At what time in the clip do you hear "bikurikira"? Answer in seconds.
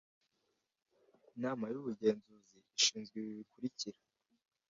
3.39-3.99